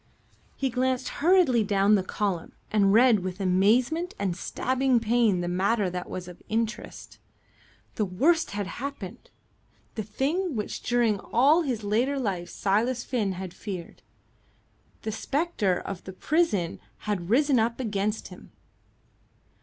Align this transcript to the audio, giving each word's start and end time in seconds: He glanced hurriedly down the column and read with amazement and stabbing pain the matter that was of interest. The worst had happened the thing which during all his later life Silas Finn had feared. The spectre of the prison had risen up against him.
He 0.55 0.71
glanced 0.71 1.09
hurriedly 1.21 1.63
down 1.63 1.93
the 1.93 2.01
column 2.01 2.53
and 2.71 2.91
read 2.91 3.19
with 3.19 3.39
amazement 3.39 4.15
and 4.17 4.35
stabbing 4.35 4.99
pain 4.99 5.41
the 5.41 5.47
matter 5.47 5.91
that 5.91 6.09
was 6.09 6.27
of 6.27 6.41
interest. 6.49 7.19
The 7.93 8.05
worst 8.05 8.49
had 8.49 8.65
happened 8.65 9.29
the 9.93 10.01
thing 10.01 10.55
which 10.55 10.81
during 10.81 11.19
all 11.19 11.61
his 11.61 11.83
later 11.83 12.17
life 12.17 12.49
Silas 12.49 13.03
Finn 13.03 13.33
had 13.33 13.53
feared. 13.53 14.01
The 15.03 15.11
spectre 15.11 15.77
of 15.77 16.05
the 16.05 16.13
prison 16.13 16.79
had 17.05 17.29
risen 17.29 17.59
up 17.59 17.79
against 17.79 18.29
him. 18.29 18.51